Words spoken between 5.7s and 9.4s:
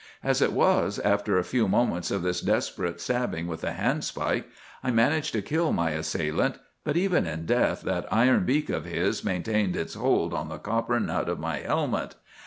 my assailant; but even in death that iron beak of his